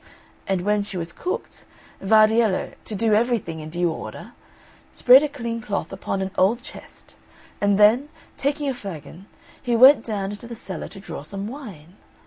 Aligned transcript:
And 0.47 0.61
when 0.61 0.81
she 0.81 0.97
was 0.97 1.11
cooked, 1.13 1.63
Vardiello, 2.01 2.73
to 2.85 2.95
do 2.95 3.13
everything 3.13 3.59
in 3.59 3.69
due 3.69 3.91
order, 3.91 4.31
spread 4.89 5.21
a 5.21 5.29
clean 5.29 5.61
cloth 5.61 5.91
upon 5.93 6.23
an 6.23 6.31
old 6.39 6.63
chest; 6.63 7.13
and 7.61 7.77
then, 7.77 8.09
taking 8.35 8.67
a 8.67 8.73
flagon, 8.73 9.27
he 9.61 9.75
went 9.75 10.03
down 10.03 10.31
into 10.31 10.47
the 10.47 10.55
cellar 10.55 10.87
to 10.87 10.99
draw 10.99 11.21
some 11.21 11.47
wine. 11.47 11.97